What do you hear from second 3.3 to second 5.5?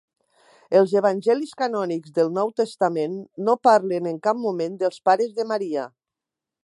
no parlen en cap moment dels pares de